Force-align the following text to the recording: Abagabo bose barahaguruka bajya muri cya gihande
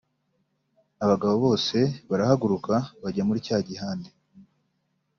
Abagabo 1.03 1.35
bose 1.45 1.77
barahaguruka 2.09 2.75
bajya 3.03 3.23
muri 3.27 3.39
cya 3.47 3.57
gihande 3.67 4.09